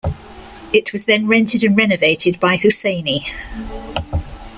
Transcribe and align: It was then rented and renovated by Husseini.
It 0.73 0.93
was 0.93 1.05
then 1.05 1.27
rented 1.27 1.63
and 1.63 1.77
renovated 1.77 2.39
by 2.39 2.57
Husseini. 2.57 3.27